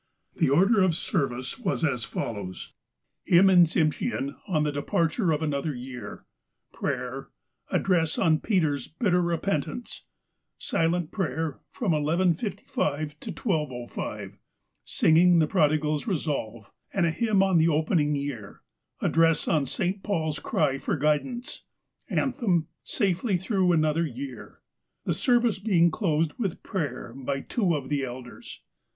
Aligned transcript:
The 0.37 0.49
order 0.49 0.81
of 0.81 0.89
the 0.89 0.95
service 0.95 1.59
was 1.59 1.83
as 1.85 2.05
follows: 2.05 2.73
Hymn 3.25 3.51
in 3.51 3.65
Tsimshean 3.65 4.35
on 4.47 4.63
the 4.63 4.71
departure 4.71 5.31
of 5.31 5.43
another 5.43 5.75
year; 5.75 6.25
prayer; 6.73 7.29
address 7.69 8.17
on 8.17 8.39
Peter's 8.39 8.87
bitter 8.87 9.21
repentance; 9.21 10.05
silent 10.57 11.11
prayer 11.11 11.59
from 11.69 11.91
11:55 11.91 12.65
^o 13.15 13.15
12:05; 13.89 14.37
singing 14.83 15.37
the 15.37 15.45
prodigal's 15.45 16.07
resolve, 16.07 16.71
and 16.91 17.05
a 17.05 17.11
hymn 17.11 17.43
on 17.43 17.59
the 17.59 17.69
opening 17.69 18.15
year; 18.15 18.63
address 19.01 19.47
on 19.47 19.67
St. 19.67 20.01
Paul's 20.01 20.39
cry 20.39 20.79
for 20.79 20.97
guidance; 20.97 21.61
anthem,' 22.09 22.67
Safely 22.97 23.37
through 23.37 23.71
another 23.71 24.07
year;' 24.07 24.61
the 25.05 25.13
service 25.13 25.59
being 25.59 25.91
closed 25.91 26.33
with 26.39 26.63
prayer 26.63 27.13
by 27.15 27.41
two 27.41 27.75
of 27.75 27.89
the 27.89 28.03
elders. 28.03 28.61